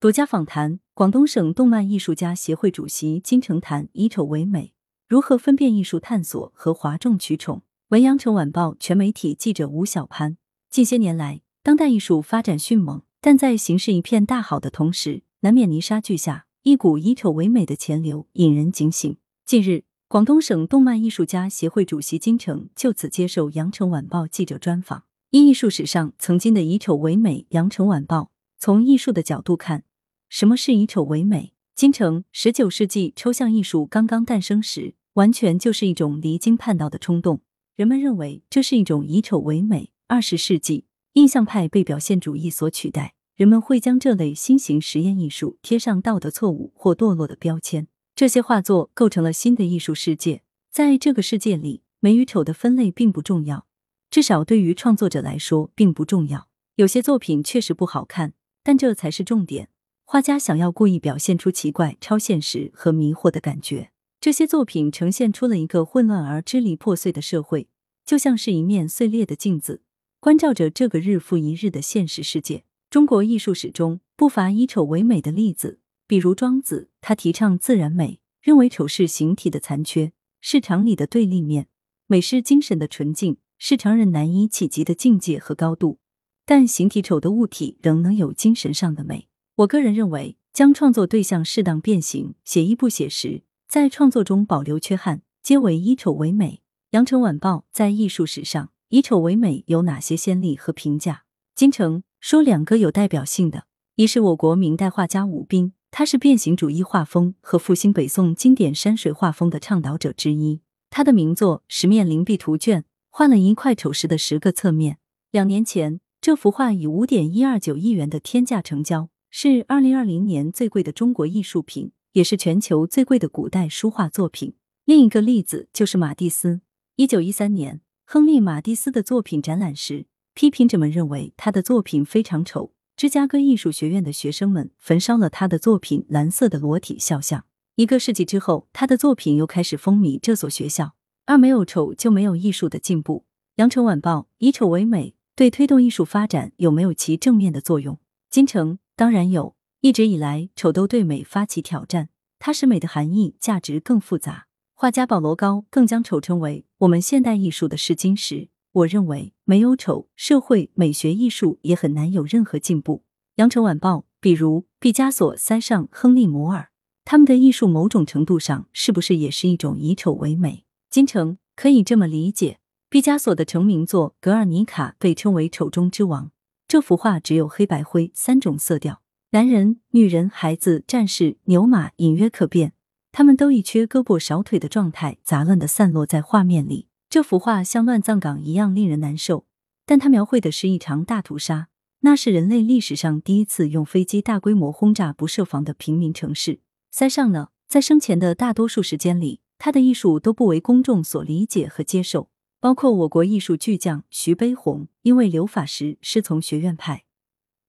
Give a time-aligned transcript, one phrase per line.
[0.00, 4.72] 独家访谈：广东省动漫艺术家协会主席金城谈以丑为美，
[5.08, 7.62] 如何分辨艺术探索和哗众取宠？
[7.88, 10.36] 文阳城晚报全媒体记者吴小潘。
[10.70, 19.16] 近些年来，当代艺术发展迅猛，但在形势一片大好的同时，难免泥沙俱下，一股以丑为美的潜流引人警醒。
[19.44, 25.02] 近日，广东省动漫艺术家协会主席金城就此接受羊城晚报记者专访。
[25.30, 28.30] 因艺术史上曾经的以丑为美，羊城晚报
[28.60, 29.82] 从艺术的角度看。
[30.28, 31.54] 什么是以丑为美？
[31.74, 37.40] 京城十九世纪抽象艺术刚刚诞生时，完全就是一种离经叛道的冲动。
[37.76, 39.90] 人们认为这是一种以丑为美。
[40.06, 47.86] 二十世纪，印象派被表现主义所取代，人们会将这类新型实验艺术贴上道德错误或堕落的标签。
[48.14, 53.66] 这些画作构成了新的艺术世界，在这个世界里，美与丑的分类并不重要，
[54.10, 56.48] 至少对于创作者来说并不重要。
[56.74, 58.32] 有些作品确实不好看，
[58.62, 59.68] 但这才是重点。
[60.10, 63.90] 画家想要故意表现出奇怪、超现实和迷惑的感觉。
[64.18, 67.68] 这些作品呈现出了一个混乱而支离破碎的社会，
[68.06, 69.82] 就像是一面碎裂的镜子，
[70.18, 72.64] 关照着这个日复一日的现实世界。
[72.88, 81.64] 中国艺术史中不乏以丑为美的例子，比如庄子，他提倡自然美，认为丑是形体的残缺，是常理的对立面；
[82.06, 85.98] 美是精神的纯净，是常人难以企及的境界和高度。
[86.46, 89.27] 但形体丑的物体仍能有精神上的美。
[89.58, 96.62] 我个人认为，将创作对象适当变形，写意不写实，在创作中保留缺憾，皆为以丑为美。
[96.90, 101.24] 羊城晚报在艺术史上以丑为美有哪些先例和评价？
[101.56, 103.64] 金城说两个有代表性的，
[103.96, 110.60] 一是我国明代画家武斌，他是变形主义画风和复兴北宋经典山水画风的倡导者之一。
[110.88, 114.98] 他的名作《十面灵璧图卷》换了一块丑石的十个侧面。
[115.32, 119.08] 两年前，这幅画以五点一二九亿元的天价成交。
[119.30, 124.54] 是二零二零年最贵的中国艺术品，也是全球最贵的古代书画作品。
[124.84, 126.62] 另一个例子就是马蒂斯。
[126.96, 132.72] 一九一三年，亨利·马蒂斯的作品展览时，批评者们认为他的作品非常丑。
[132.96, 137.40] 芝加哥艺术学院的学生们焚烧了他的作品《蓝色的裸体肖像》。
[137.76, 140.94] 一个世纪之后，他的作品又开始风靡这所学校。
[141.26, 143.26] 而没有丑，就没有艺术的进步。
[143.56, 147.98] 羊城晚报以丑为美，对推动艺术发展有没有其正面的作用？
[148.30, 148.78] 金城。
[148.98, 152.08] 当然有，一直以来，丑都对美发起挑战，
[152.40, 154.48] 它使美的含义、价值更复杂。
[154.74, 158.48] 画家保罗高更将丑称为我们现代艺术的试金石。
[158.72, 163.04] 我认为，没有丑，社会美学艺术也很难有任何进步。
[163.36, 166.70] 羊城晚报，比如毕加索、塞尚、亨利·摩尔，
[167.04, 170.64] 他们的艺术某种程度上是不是也是一种以丑为美？
[170.90, 172.58] 金城可以这么理解，
[172.90, 176.32] 毕加索的成名作《格尔尼卡》被称为丑中之王。
[176.68, 182.74] 这幅画只有黑白灰三种色调，男人、女人、孩子、战士、牛马隐约可辨，
[183.10, 186.88] 他们都以缺胳膊少腿的状态，杂乱的散落在画面里。
[187.08, 189.46] 这幅画像乱葬岗一样令人难受，
[189.86, 191.68] 但它描绘的是一场大屠杀，
[192.00, 196.60] 那是人类历史上第一次用飞机大规模轰炸不设防的平民城市。
[196.90, 202.28] 塞尚呢，在生前的大多数时间里，他的艺术都不为公众所理解和接受。
[202.60, 207.04] 包括我国艺术巨匠徐悲鸿，因为留法时师从学院派，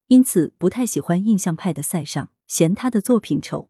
[0.07, 3.69] 因此不太喜欢印象派的塞尚，嫌他的作品丑。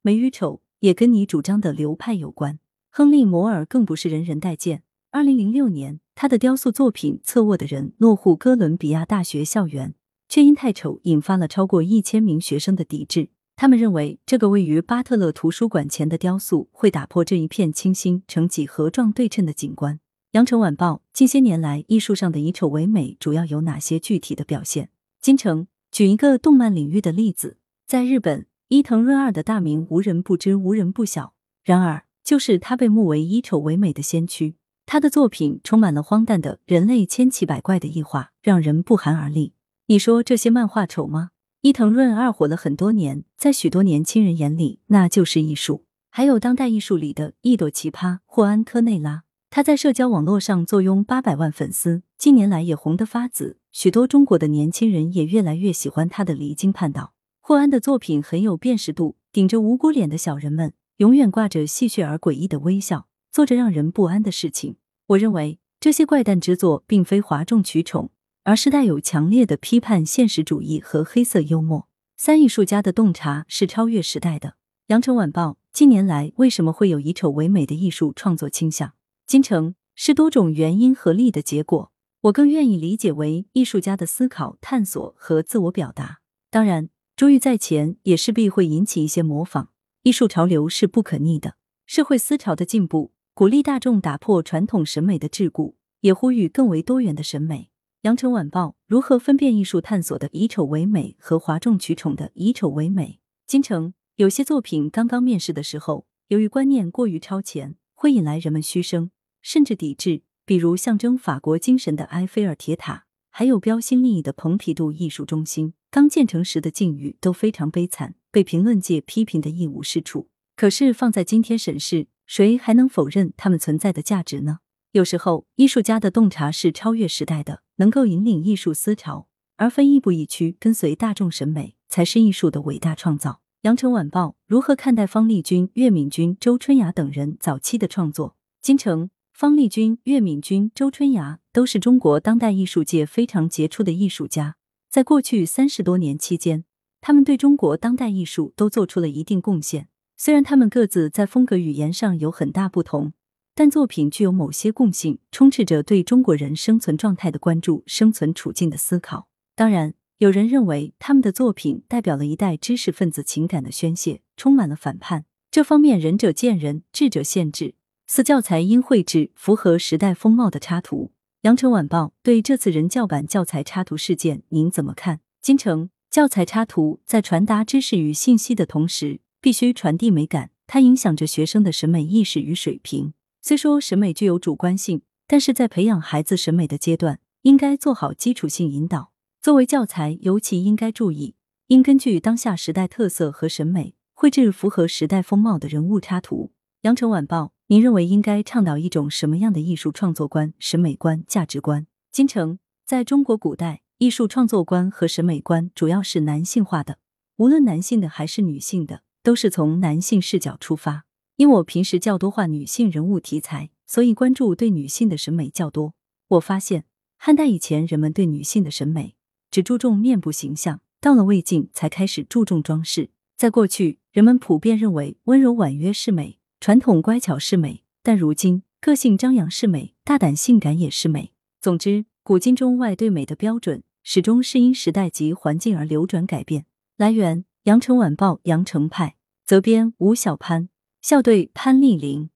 [0.00, 2.58] 美与丑也跟你主张的流派有关。
[2.90, 4.82] 亨利·摩尔更不是人人待见。
[5.10, 9.94] 二零零六年，他的雕塑作品《侧卧的人》落户哥伦比亚大学校园，
[10.28, 13.28] 却因太丑引发了超过一千名学生的抵制。
[13.56, 20.00] 他们认为，这个位于巴特勒图书馆前的雕塑会打破这一片清新呈几何状对称的景观。
[20.34, 24.88] 羊城晚报近些年来，艺术上的以丑为美主要有哪些具体的表现？
[25.20, 31.34] 金城举一个动漫领域的例子，在日本，伊藤润二的大名无人不知，无人不晓。
[31.62, 34.56] 然而，就是他被目为以丑为美的先驱。
[34.86, 39.52] 他的作品充满了荒诞的人类千奇百怪的异化，让人不寒而栗。
[39.86, 41.30] 你说这些漫画丑吗？
[41.60, 45.84] 伊藤润二火了很多年，在许多年轻人眼里，那就是艺术。
[46.10, 49.22] 还有当代艺术里的一朵奇葩霍安科内拉。
[49.54, 57.12] 他在社交网络上坐拥八百万粉丝，近年来也红得发紫，许多中国的年轻人也越来越喜欢他的离经叛道。
[57.40, 64.74] 霍安的作品很有辨识度，顶着无辜脸的小人们永远挂着戏谑而诡异的微笑，做着让人不安的事情。
[65.06, 68.10] 我认为这些怪诞之作并非哗众取宠，
[68.42, 71.86] 而是带有强烈的批判现实主义和黑色幽默。
[72.16, 74.54] 三艺术家的洞察是超越时代的。
[74.88, 78.94] 羊城晚报近年来为什么会有以丑为美的艺术创作倾向？
[79.26, 81.90] 金城是多种原因合力的结果，
[82.22, 86.20] 我更愿意理解为艺术家的思考、探索和自我表达。
[86.50, 89.70] 当然，珠玉在前，也势必会引起一些模仿。
[90.02, 91.56] 艺术潮流是不可逆的，
[91.86, 97.70] 社会思潮的进步鼓励大众打破传统审美的桎梏，也呼吁更为多元的审美。
[98.02, 103.20] 羊城晚报如何分辨艺术探索的以丑为美和哗众取宠的以丑为美？
[103.46, 109.10] 金城有些作品刚刚面世的时候，由于观念过于超前，会引来人们嘘声
[109.44, 110.22] 甚至抵制。
[110.44, 120.28] 比如象征法国精神的埃菲尔铁塔，还有标新立异的蓬皮杜艺术中心，刚建成时的境遇都非常悲惨，被评论界批评的一无是处。
[120.56, 124.58] 可是放在今天审视，谁还能否认他们存在的价值呢？
[124.92, 133.40] 有时候，艺术家的洞察是超越时代的，能够引领艺术思潮，而非亦步亦趋跟随大众审美，才是艺术的伟大创造。
[133.62, 138.36] 羊城晚报如何看待方力钧、岳敏君、周春芽等人早期的创作？
[138.60, 144.54] 京城，方力钧、岳敏君、周春芽都是中国当代艺术界非常杰出的艺术家，
[144.88, 146.64] 在过去三十多年期间，
[147.00, 149.88] 他们对中国当代艺术都做出了一定贡献。
[150.16, 153.12] 虽然他们各自在风格语言上有很大不同。
[153.56, 159.28] 但作品具有某些共性，充斥着对中国人生存状态的关注、生存处境的思考。
[159.54, 165.26] 当然，有人认为他们的作品代表了一代知识分子情感的宣泄，充满了反叛。
[165.52, 167.74] 这方面仁者见仁，智者见智。
[168.06, 171.12] 四教材应绘制符合时代风貌的插图。
[171.42, 175.20] 羊城晚报对这次人教版教材插图事件，您怎么看？
[175.40, 183.14] 京城教材插图在传达知识与信息的同时，必须传递美感，它影响着学生的审美意识与水平。
[183.40, 189.12] 虽说审美具有主观性，但是在培养孩子审美的阶段，应该做好基础性引导。
[189.40, 191.34] 作为教材，尤其应该注意，
[191.68, 196.52] 应根据当下时代特色和审美，绘制符合时代风貌的人物插图。
[196.82, 201.86] 羊城晚报，您认为应该倡导一种什么样的艺术创作观、审美观、价值观？
[202.12, 206.98] 金城，在中国古代，艺术创作观和审美观主要是男性化的，
[207.38, 211.06] 无论男性的还是女性的，都是从男性视角出发。
[211.36, 215.94] 因我平时较多画女性人物题材，所以关注对女性的审美较多。
[216.28, 216.84] 我发现，
[217.16, 219.16] 汉代以前人们对女性的审美
[219.50, 223.08] 只注重面部形象，到了魏晋才开始注重装饰。
[223.38, 231.34] 在过去，人们普遍认为温柔婉约是美，传统乖巧是美，但如今个性张扬是美，大胆性感也是美。
[231.60, 236.64] 总之，古今中外对美的标准始终是因时代及环境而流转改变。
[236.96, 240.70] 来源：羊城晚报羊城派，责编：吴小潘。
[241.02, 242.30] 校对潘丽玲。